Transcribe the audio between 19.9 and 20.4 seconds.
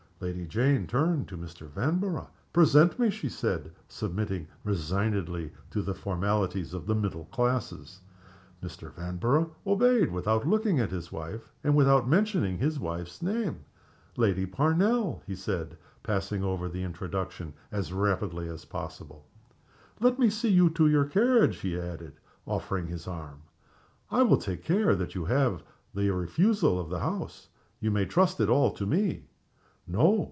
"Let me